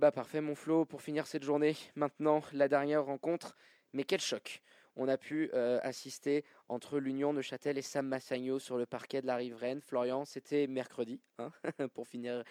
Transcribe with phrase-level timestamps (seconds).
[0.00, 3.54] Bah parfait mon Flo, pour finir cette journée, maintenant la dernière rencontre,
[3.92, 4.62] mais quel choc
[4.96, 9.20] on a pu euh, assister entre l'Union de Châtel et Sam Massagno sur le parquet
[9.20, 9.82] de la riveraine.
[9.82, 11.50] Florian, c'était mercredi, hein,
[11.92, 12.44] pour finir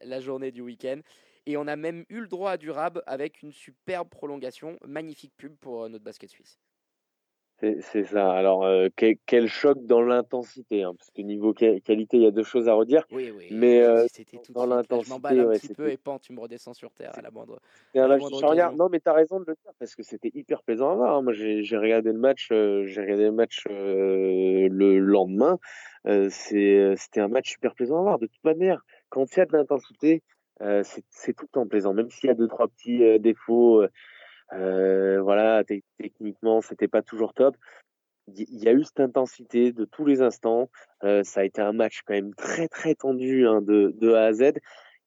[0.00, 1.02] la, journée du week-end.
[1.44, 5.34] Et on a même eu le droit à du rab avec une superbe prolongation, magnifique
[5.36, 6.58] pub pour euh, notre basket suisse.
[7.80, 8.32] C'est ça.
[8.32, 12.42] Alors, euh, quel, choc dans l'intensité, hein, parce que niveau qualité, il y a deux
[12.42, 13.04] choses à redire.
[13.12, 13.48] Oui, oui.
[13.52, 14.06] Mais euh,
[14.44, 17.12] tout dans l'intensité, je m'emballe un petit peu et pan, tu me redescends sur terre
[17.16, 17.60] à la moindre.
[18.74, 21.16] non, mais tu as raison de le dire, parce que c'était hyper plaisant à voir.
[21.16, 21.22] Hein.
[21.22, 25.58] Moi, j'ai regardé le match, euh, j'ai regardé le match le lendemain.
[26.04, 28.18] c'était un match super plaisant à voir.
[28.18, 30.22] De toute manière, quand il y a de l'intensité,
[30.58, 33.84] c'est tout le temps plaisant, même s'il y a deux trois petits défauts.
[34.52, 35.64] Euh, voilà,
[35.98, 37.56] techniquement, c'était pas toujours top.
[38.28, 40.70] Il y a eu cette intensité de tous les instants.
[41.02, 44.32] Euh, ça a été un match quand même très très tendu hein, de, A à
[44.32, 44.52] Z.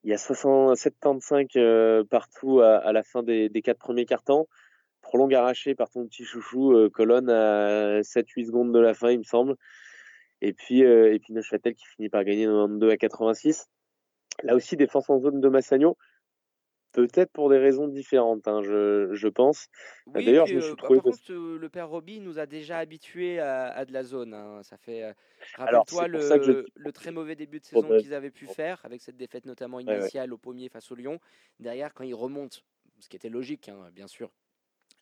[0.04, 4.46] Il y a 75 euh, partout à, la fin des, quatre premiers cartons.
[5.00, 9.18] Prolongue arraché par ton petit chouchou, euh, colonne à 7-8 secondes de la fin, il
[9.18, 9.56] me semble.
[10.42, 11.34] Et puis, euh, et puis
[11.74, 13.66] qui finit par gagner 92 à 86.
[14.42, 15.96] Là aussi, défense en zone de Massagno.
[16.96, 19.68] Peut-être pour des raisons différentes, hein, je, je, pense.
[20.06, 20.98] Oui, D'ailleurs, je me suis euh, trouvé.
[21.02, 24.32] Par contre, le père Roby nous a déjà habitués à, à de la zone.
[24.32, 24.62] Hein.
[24.62, 25.02] Ça fait.
[25.02, 25.12] Euh,
[25.56, 29.44] rappelle-toi le, le, très mauvais début de saison qu'ils avaient pu faire, avec cette défaite
[29.44, 31.20] notamment initiale au pommier face au Lyon.
[31.60, 32.60] Derrière, quand ils remontent,
[32.98, 34.32] ce qui était logique, hein, bien sûr,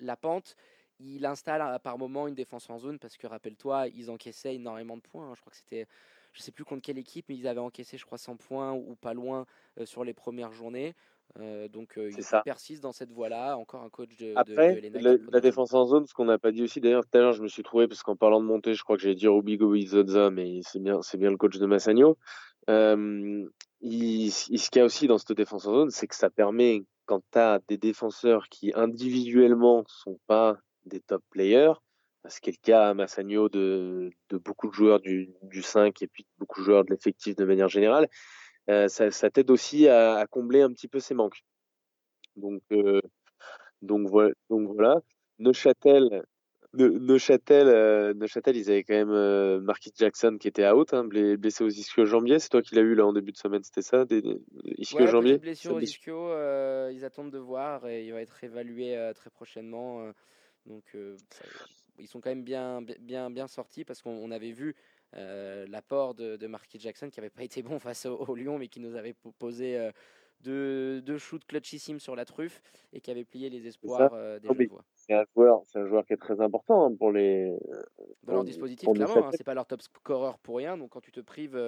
[0.00, 0.56] la pente,
[0.98, 5.02] il installe par moment une défense en zone parce que rappelle-toi, ils encaissaient énormément de
[5.02, 5.32] points.
[5.36, 5.86] Je crois que c'était
[6.34, 8.96] je sais plus contre quelle équipe, mais ils avaient encaissé, je crois, 100 points ou
[8.96, 9.46] pas loin
[9.78, 10.94] euh, sur les premières journées.
[11.40, 13.56] Euh, donc euh, il persiste dans cette voie-là.
[13.56, 14.32] Encore un coach de.
[14.36, 17.32] Après, la, défense en zone, ce qu'on n'a pas dit aussi, d'ailleurs, tout à l'heure,
[17.32, 19.74] je me suis trouvé, parce qu'en parlant de montée, je crois que j'allais dire Ubigo
[19.74, 22.16] Izodza, mais c'est bien, c'est bien le coach de Massagno.
[22.70, 23.44] Euh,
[23.80, 26.84] il, ce qu'il y a aussi dans cette défense en zone, c'est que ça permet,
[27.06, 31.74] quand tu as des défenseurs qui individuellement sont pas des top players,
[32.28, 36.00] ce qui est le cas à Massagno de, de beaucoup de joueurs du, du 5
[36.00, 38.08] et puis beaucoup de joueurs de l'effectif de manière générale,
[38.68, 41.44] ça, ça t'aide aussi à, à, combler un petit peu ses manques.
[42.36, 43.00] Donc, euh,
[43.82, 45.00] donc, voilà, donc voilà.
[45.38, 46.22] Neuchâtel,
[46.72, 51.64] Neuchâtel, euh, Neuchâtel, ils avaient quand même euh, Marquis Jackson qui était out, hein, blessé
[51.64, 52.38] aux ischio-jambiers.
[52.38, 54.40] C'est toi qui l'as eu là en début de semaine, c'était ça des, des
[54.78, 59.12] ischio-jambiers blessure aux ischio, euh, ils attendent de voir et il va être évalué euh,
[59.12, 60.04] très prochainement.
[60.66, 60.96] donc,
[61.30, 61.44] ça,
[61.98, 64.72] ils sont quand même bien, bien, bien sortis parce qu'on avait vu euh,
[65.14, 68.80] l'apport de, de Marquis Jackson qui n'avait pas été bon face au, Lyon mais qui
[68.80, 69.90] nous avait posé euh,
[70.40, 72.60] deux, deux, shoots clutchissimes sur la truffe
[72.92, 76.04] et qui avait plié les espoirs euh, des jeunes C'est un joueur, c'est un joueur
[76.04, 77.56] qui est très important hein, pour les.
[78.24, 80.76] Dans leur dispositif, clairement, hein, c'est pas leur top scorer pour rien.
[80.76, 81.58] Donc quand tu te prives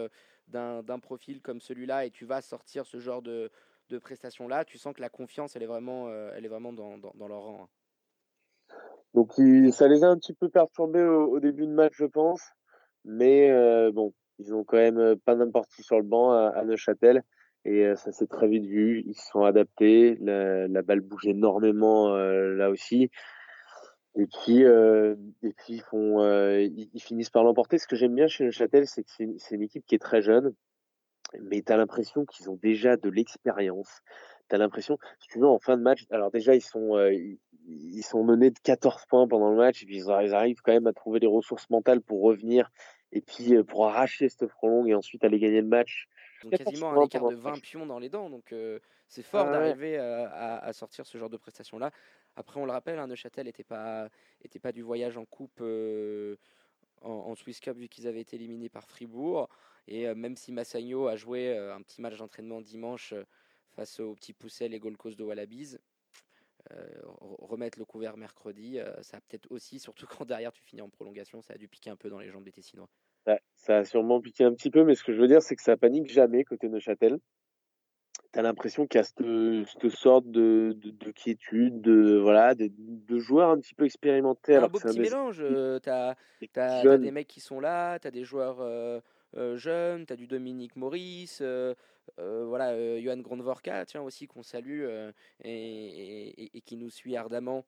[0.48, 3.50] d'un profil comme celui-là et tu vas sortir ce genre de,
[3.88, 6.98] de prestations là, tu sens que la confiance, elle est vraiment, elle est vraiment dans,
[6.98, 7.62] dans, dans leur rang.
[7.62, 7.68] Hein.
[9.16, 9.32] Donc
[9.72, 12.42] ça les a un petit peu perturbés au, début de match, je pense.
[13.06, 16.62] Mais euh, bon, ils ont quand même euh, pas n'importe qui sur le banc à,
[16.64, 17.22] Neuchâtel.
[17.64, 19.04] Et euh, ça s'est très vite vu.
[19.06, 20.16] Ils se sont adaptés.
[20.20, 23.10] La, la balle bouge énormément là aussi.
[24.18, 26.20] Et puis, et puis ils, font,
[26.58, 27.78] ils, finissent par l'emporter.
[27.78, 30.54] Ce que j'aime bien chez Neuchâtel, c'est que c'est une équipe qui est très jeune.
[31.42, 34.00] Mais tu as l'impression qu'ils ont déjà de l'expérience.
[34.48, 36.96] Tu as l'impression, si tu veux, en fin de match, alors déjà, ils sont,
[37.68, 40.86] ils sont menés de 14 points pendant le match, et puis ils arrivent quand même
[40.86, 42.70] à trouver des ressources mentales pour revenir,
[43.12, 46.08] et puis euh, pour arracher cette prolongue et ensuite aller gagner le match.
[46.44, 48.78] Ont quasiment un écart de 20 pions dans les dents, donc euh,
[49.08, 51.90] c'est fort d'arriver euh, à, sortir ce genre de prestations-là.
[52.36, 54.08] Après, on le rappelle, hein, Neuchâtel n'était pas,
[54.42, 58.68] était pas du voyage en coupe en, en, Swiss Cup vu qu'ils avaient été éliminés
[58.68, 59.48] par Fribourg.
[59.88, 63.14] Et même si Massagno a joué un petit match d'entraînement dimanche
[63.70, 65.78] face aux petits poussets, les Gold Coast de Wallabies,
[66.72, 70.82] euh, remettre le couvert mercredi, euh, ça a peut-être aussi, surtout quand derrière tu finis
[70.82, 72.88] en prolongation, ça a dû piquer un peu dans les jambes des Tessinois.
[73.54, 75.62] ça a sûrement piqué un petit peu, mais ce que je veux dire, c'est que
[75.62, 77.18] ça panique jamais côté Neuchâtel.
[78.32, 83.50] T'as l'impression qu'il y a cette, sorte de, de, quiétude, de, voilà, de, de, joueurs
[83.50, 84.56] un petit peu expérimentés.
[84.56, 85.38] Un beau petit mélange.
[85.40, 86.16] Euh, t'as
[86.56, 89.00] as, des mecs qui sont là, t'as des joueurs euh,
[89.56, 91.74] jeune, tu as du Dominique Maurice, euh,
[92.18, 94.86] euh, voilà, Johan Grondvorka, tiens aussi qu'on salue
[95.44, 97.64] et, qui nous suit ardemment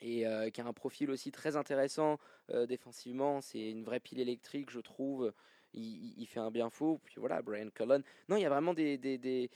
[0.00, 2.18] et qui a un profil aussi très intéressant
[2.66, 3.40] défensivement.
[3.40, 5.32] C'est une vraie pile électrique, je trouve.
[5.74, 7.00] Il, fait un bien fou.
[7.04, 8.02] Puis voilà, Brian Cullen.
[8.28, 9.48] Non, il y a vraiment des, des,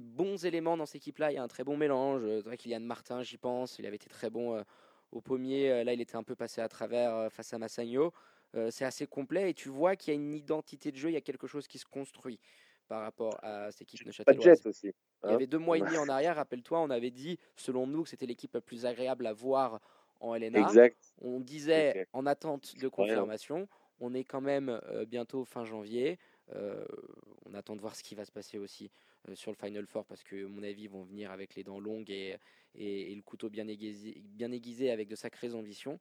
[0.00, 1.32] bons éléments dans cette équipe-là.
[1.32, 2.22] Il y a un très bon mélange.
[2.22, 3.80] C'est vrai qu'il y a Martin, j'y pense.
[3.80, 4.62] Il avait été très bon
[5.10, 5.82] au pommier.
[5.82, 8.12] Là, il était un peu passé à travers face à Massagno.
[8.54, 11.14] Euh, c'est assez complet et tu vois qu'il y a une identité de jeu, il
[11.14, 12.38] y a quelque chose qui se construit
[12.86, 14.66] par rapport à cette équipe neuchâteloise.
[14.66, 14.92] aussi.
[15.24, 18.02] Il y avait deux mois et demi en arrière, rappelle-toi, on avait dit, selon nous,
[18.02, 19.80] que c'était l'équipe la plus agréable à voir
[20.20, 20.60] en LNA.
[20.60, 21.14] Exact.
[21.22, 23.68] On disait en attente de confirmation.
[24.00, 26.18] On est quand même bientôt fin janvier.
[26.50, 28.90] on attend de voir ce qui va se passer aussi
[29.34, 31.80] sur le Final Four parce que, à mon avis, ils vont venir avec les dents
[31.80, 32.36] longues et,
[32.74, 35.98] et, le couteau bien aiguisé, bien aiguisé avec de sacrées ambitions.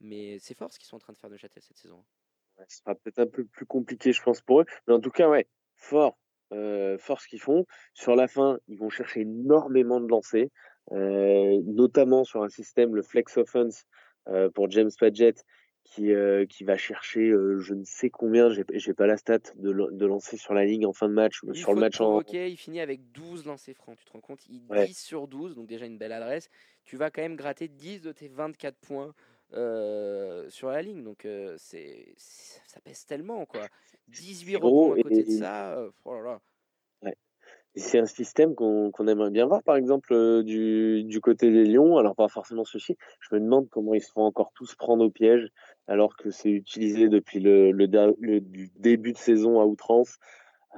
[0.00, 2.04] Mais c'est fort ce qu'ils sont en train de faire de Châtel cette saison.
[2.68, 4.66] ce sera peut-être un peu plus compliqué, je pense, pour eux.
[4.86, 5.46] Mais en tout cas, ouais,
[5.76, 6.18] fort.
[6.52, 7.66] Euh, fort ce qu'ils font.
[7.92, 10.48] Sur la fin, ils vont chercher énormément de lancers,
[10.92, 13.84] euh, notamment sur un système, le Flex Offense,
[14.28, 15.44] euh, pour James Padgett,
[15.84, 19.72] qui, euh, qui va chercher je ne sais combien, j'ai, j'ai pas la stat, de,
[19.90, 22.22] de lancer sur la ligne en fin de match, il sur le match en.
[22.22, 24.46] il finit avec 12 lancers francs, tu te rends compte?
[24.48, 26.48] Il 10 sur 12, donc déjà une belle adresse.
[26.84, 29.14] Tu vas quand même gratter 10 de tes 24 points
[29.54, 33.66] euh, sur la ligne, donc c'est, ça pèse tellement quoi.
[34.08, 36.40] 18 rebonds à côté de ça, oh là là
[37.78, 41.96] c'est un système qu'on aimerait bien voir, par exemple, euh, du, du, côté des Lions.
[41.98, 42.96] Alors, pas forcément ceci.
[43.20, 45.48] Je me demande comment ils se font encore tous prendre au piège,
[45.86, 48.40] alors que c'est utilisé depuis le, le,
[48.76, 50.18] début de saison à outrance.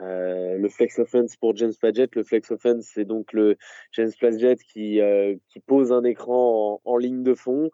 [0.03, 2.15] Euh, le flex offense pour James Padgett.
[2.15, 3.57] Le flex offense, c'est donc le
[3.93, 7.71] James Padgett qui, euh, qui pose un écran en, en ligne de fond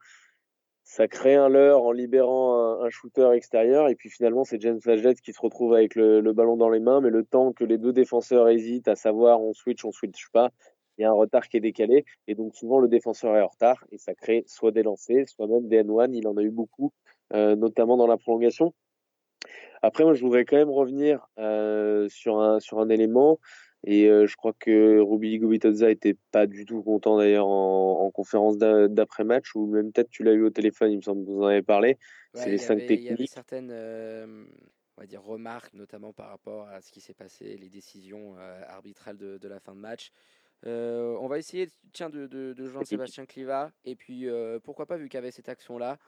[0.88, 5.16] ça crée un leurre en libérant un, shooter extérieur et puis finalement c'est James Flaget
[5.16, 7.92] qui se retrouve avec le, ballon dans les mains mais le temps que les deux
[7.92, 10.50] défenseurs hésitent à savoir on switch on switch pas
[10.96, 13.48] il y a un retard qui est décalé et donc souvent le défenseur est en
[13.48, 16.50] retard et ça crée soit des lancers soit même des N1 il en a eu
[16.50, 16.92] beaucoup
[17.34, 18.72] euh, notamment dans la prolongation.
[19.82, 23.40] Après moi je voudrais quand même revenir euh, sur un sur un élément
[23.84, 28.56] et euh, je crois que Ruby Gubitoza était pas du tout content d'ailleurs en, conférence
[28.56, 31.46] d'après-match, ou même peut-être tu l'as eu au téléphone, il me semble que vous en
[31.46, 31.98] avez parlé.
[32.32, 33.00] c'est les cinq techniques.
[33.00, 34.46] Il y avait certaines euh,
[34.96, 38.62] on va dire, remarques, notamment par rapport à ce qui s'est passé, les décisions euh,
[38.68, 40.12] arbitrales de, de, la fin de match.
[40.64, 44.26] on va essayer tiens, de, de, de Jean-Sébastien Cliva, et puis
[44.64, 45.98] pourquoi pas, vu qu'il y avait cette action-là,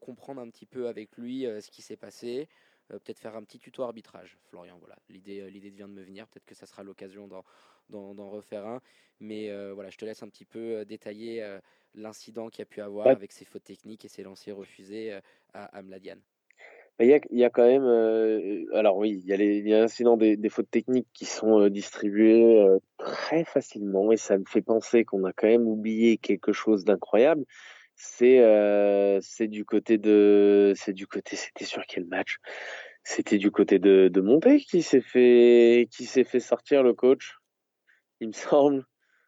[0.00, 2.48] comprendre un petit peu avec lui ce qui s'est passé.
[2.92, 4.76] Euh, peut-être faire un petit tuto arbitrage, Florian.
[4.78, 6.26] Voilà, l'idée, euh, l'idée vient de me venir.
[6.26, 8.80] Peut-être que ça sera l'occasion d'en, refaire un.
[9.20, 11.58] Mais euh, voilà, je te laisse un petit peu détailler
[11.94, 15.12] l'incident qu'il y a pu avoir avec ses fautes techniques et ses lancers refusés
[15.52, 16.16] à, à Mladian.
[17.00, 19.68] Il y, a, il y a, quand même, alors oui, il y a, les, il
[19.68, 24.44] y a l'incident des, des, fautes techniques qui sont distribuées très facilement et ça me
[24.44, 27.44] fait penser qu'on a quand même oublié quelque chose d'incroyable
[27.96, 32.38] c'est euh, c'est du côté de c'est du côté c'était sur quel match?
[33.02, 37.34] C'était du côté de de Monté qui s'est fait qui s'est fait sortir le coach
[38.20, 38.84] il me semble.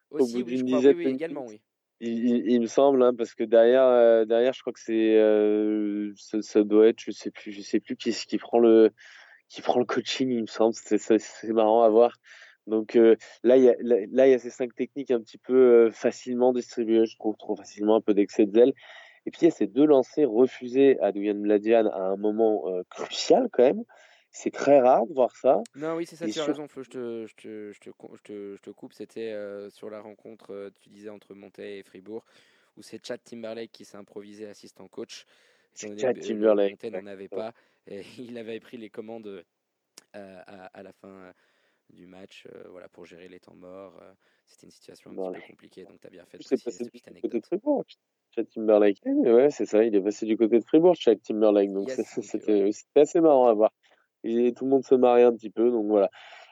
[0.09, 1.61] Aussi, au bout d'une dizaine oui, également oui.
[1.99, 6.13] Il, il, me semble hein, parce que derrière euh, derrière je crois que c'est euh,
[6.15, 8.91] ça, ça, doit être je sais plus je sais plus qui qui prend le
[9.49, 10.75] qui prend le coaching il me semble.
[10.75, 12.13] C'est c'est marrant à voir
[12.67, 15.37] donc euh, là, il y a, là, il y a ces cinq techniques un petit
[15.37, 15.55] peu
[15.87, 18.73] euh, facilement distribuées, je trouve trop facilement un peu d'excès de zèle.
[19.25, 22.67] Et puis il y a ces deux lancers refusés à Douyan Mladian à un moment
[22.67, 23.83] euh, crucial quand même.
[24.29, 25.61] C'est très rare de voir ça.
[25.75, 28.21] Non, oui, c'est ça, tu as raison, Flo, je te, je te, je te, je
[28.21, 28.93] te, je te coupe.
[28.93, 29.33] C'était
[29.69, 32.23] sur la rencontre, tu disais, entre Montaigne et Fribourg,
[32.75, 35.25] où c'est Chad Timberlake qui s'est improvisé assistant coach.
[35.73, 36.71] Chad Timberlake.
[36.71, 37.53] Montaigne n'en avait pas.
[37.87, 39.43] Et il avait pris les commandes
[40.13, 41.33] à, à, la fin
[41.89, 43.97] du match euh, voilà, pour gérer les temps morts.
[44.01, 44.11] Euh,
[44.45, 46.91] c'était une situation un petit peu compliquée, donc tu as bien fait de préciser cette
[46.91, 47.31] petite anecdote.
[47.31, 47.83] Côté de Fribourg,
[48.35, 49.01] Chad Timberlake.
[49.05, 53.21] Ouais, c'est ça, il est passé du côté de Fribourg, Chad Timberlake, donc c'était assez
[53.21, 53.73] marrant à voir.
[54.23, 56.09] Et tout le monde se mariait un petit peu, donc voilà.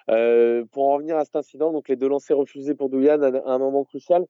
[0.10, 3.52] Euh, pour en revenir à cet incident, donc les deux lancers refusés pour Douyan à,
[3.52, 4.26] un moment crucial,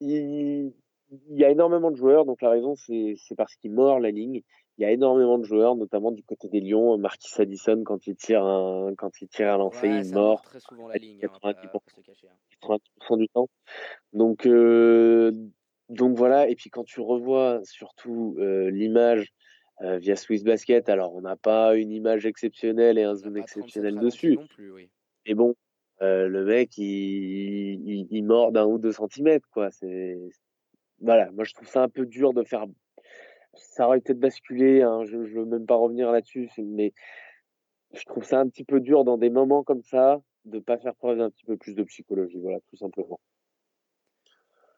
[0.00, 0.72] il,
[1.10, 4.42] il, y a énormément de joueurs, donc la raison c'est parce qu'il mord la ligne
[4.78, 6.96] il y a énormément de joueurs, notamment du côté des Lions.
[6.98, 10.40] Marquis Addison, quand il tire un, quand il tire un lancer, il mord.
[10.42, 11.82] Très souvent la ligne, 90%,
[12.68, 13.48] hein, du temps.
[14.12, 15.32] Donc, euh,
[15.88, 16.48] donc voilà.
[16.48, 19.32] Et puis quand tu revois surtout euh, l'image
[19.82, 23.98] euh, via Swiss Basket, alors on n'a pas une image exceptionnelle et un zoom exceptionnel
[23.98, 24.38] dessus.
[25.26, 25.56] Mais bon,
[26.00, 29.72] le mec, il, il, il mord d'un ou deux centimètres, quoi.
[29.72, 30.16] C'est
[31.00, 31.30] voilà.
[31.32, 32.66] Moi, je trouve ça un peu dur de faire
[33.54, 36.92] ça aurait peut-être basculé, hein, je ne veux même pas revenir là-dessus, mais
[37.92, 40.94] je trouve ça un petit peu dur dans des moments comme ça de pas faire
[40.94, 43.18] preuve d'un petit peu plus de psychologie, voilà, tout simplement.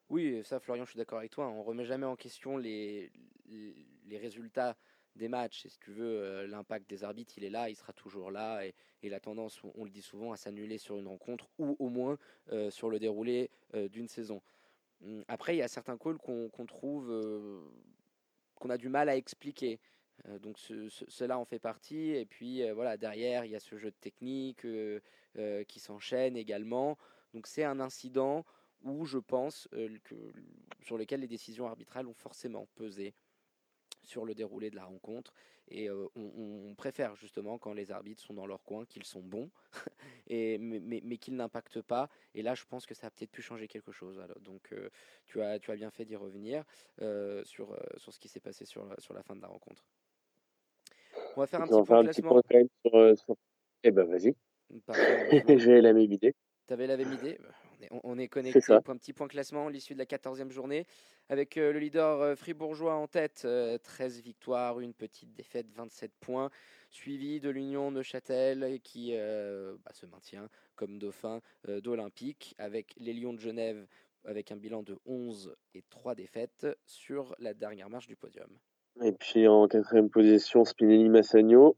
[0.08, 1.48] Oui, ça, Florian, je suis d'accord avec toi.
[1.48, 3.12] On remet jamais en question les,
[3.48, 4.76] les résultats
[5.16, 5.66] des matchs.
[5.66, 8.64] Et si tu veux, euh, l'impact des arbitres, il est là, il sera toujours là.
[8.64, 8.74] Et,
[9.08, 12.18] la tendance, on, le dit souvent, à s'annuler sur une rencontre ou au moins
[12.52, 14.42] euh, sur le déroulé euh, d'une saison.
[15.04, 17.10] Hum, après, il y a certains calls qu'on trouve
[18.54, 19.80] qu'on a du mal à expliquer.
[20.28, 22.10] Euh, donc cela en fait partie.
[22.10, 25.00] Et puis euh, voilà, derrière, il y a ce jeu de technique euh,
[25.66, 26.96] qui s'enchaîne également.
[27.34, 28.44] Donc c'est un incident
[28.82, 29.68] où je pense
[30.04, 30.16] que,
[30.80, 33.14] sur lequel les décisions arbitrales ont forcément pesé
[34.02, 35.32] sur le déroulé de la rencontre.
[35.68, 39.50] Et on, préfère justement quand les arbitres sont dans leur coin qu'ils sont bons,
[40.26, 42.08] et, mais, mais, qu'ils n'impactent pas.
[42.34, 44.18] Et là, je pense que ça a peut-être pu changer quelque chose.
[44.18, 44.74] Alors, donc,
[45.26, 46.64] tu, as, tu as bien fait d'y revenir
[47.44, 49.84] sur, sur ce qui s'est passé sur, sur la fin de la rencontre.
[51.36, 53.14] On va faire un petit, point, classement.
[53.14, 53.36] sur,
[53.82, 54.34] Eh ben, vas-y.
[55.58, 56.34] J'ai la même idée.
[56.66, 57.38] Tu avais la même idée?
[57.90, 60.86] On est connecté pour un petit point classement, l'issue de la 14e journée,
[61.28, 66.12] avec euh, le leader euh, fribourgeois en tête, 13 euh, victoires, une petite défaite, 27
[66.20, 66.50] points,
[66.90, 73.38] suivi de l'Union Neuchâtel qui bah, se maintient comme dauphin d'Olympique, avec les Lions de
[73.38, 73.86] Genève
[74.24, 78.48] avec un bilan de 11 et 3 défaites sur la dernière marche du podium.
[79.02, 81.76] Et puis en quatrième position, Spinelli Massagno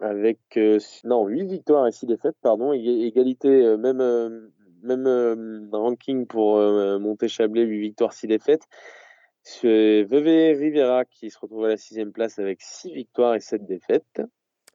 [0.00, 0.58] avec
[1.04, 4.50] non 8 victoires et 6 défaites, pardon, égalité même
[4.86, 8.66] même euh, ranking pour euh, Monté-Chablais, 8 victoires, 6 défaites.
[9.42, 13.66] C'est Veve Rivera qui se retrouve à la sixième place avec 6 victoires et 7
[13.66, 14.22] défaites.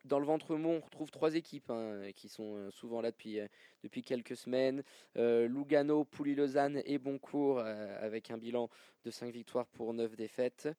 [0.05, 3.39] Dans le ventre-mont, on retrouve trois équipes hein, qui sont euh, souvent là depuis,
[3.83, 4.83] depuis quelques semaines.
[5.15, 8.69] Lugano, Pouilly-Lausanne et Boncourt avec un bilan
[9.05, 10.69] de 5 victoires pour 9 défaites.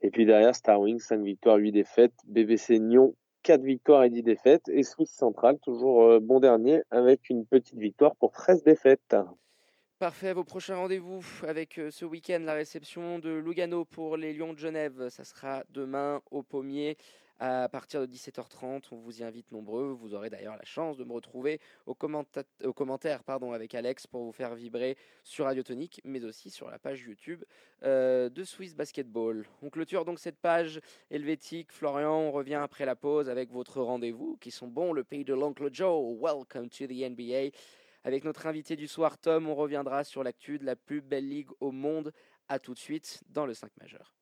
[0.00, 2.14] Et puis derrière, Starwing, 5 victoires, 8 défaites.
[2.26, 3.14] BBC Nyon,
[3.44, 4.68] 4 victoires et 10 défaites.
[4.68, 9.14] Et Swiss Central, toujours euh, bon dernier, avec une petite victoire pour 13 défaites.
[10.00, 14.52] Parfait, vos prochains rendez-vous avec euh, ce week-end, la réception de Lugano pour les Lions
[14.52, 15.08] de Genève.
[15.10, 16.96] Ça sera demain au Pommier
[17.44, 18.84] à partir de 17h30.
[18.92, 19.92] On vous y invite nombreux.
[19.92, 24.32] Vous aurez d'ailleurs la chance de me retrouver au, commentaire pardon, avec Alex pour vous
[24.32, 27.44] faire vibrer sur Radio Tonique, mais aussi sur la page YouTube
[27.82, 29.46] euh, de Swiss Basketball.
[29.60, 31.70] On clôture donc cette page helvétique.
[31.70, 35.34] Florian, on revient après la pause avec votre rendez-vous qui sont bons, le pays de
[35.34, 36.16] l'oncle Joe.
[36.18, 37.50] Welcome to the NBA.
[38.04, 41.50] Avec notre invité du soir, Tom, on reviendra sur l'actu de la plus belle ligue
[41.60, 42.12] au monde.
[42.48, 44.12] A tout de suite dans le 5 majeur.